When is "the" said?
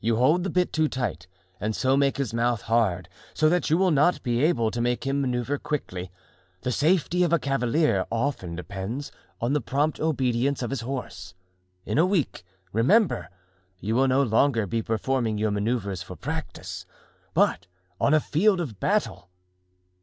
0.44-0.50, 6.60-6.70, 9.54-9.62